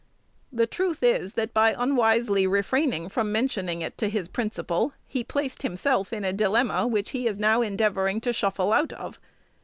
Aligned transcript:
The 0.51 0.65
truth 0.65 1.03
is, 1.03 1.33
that 1.33 1.53
by 1.53 1.75
unwisely 1.77 2.47
refraining 2.47 3.07
from 3.09 3.31
mentioning 3.31 3.83
it 3.83 3.99
to 3.99 4.09
his 4.09 4.27
principal, 4.27 4.93
he 5.05 5.23
placed 5.23 5.61
himself 5.61 6.11
in 6.11 6.25
a 6.25 6.33
dilemma 6.33 6.87
which 6.87 7.11
he 7.11 7.27
is 7.27 7.37
now 7.37 7.61
endeavoring 7.61 8.19
to 8.21 8.33
shuffle 8.33 8.73
out 8.73 8.93
of. 8.93 9.19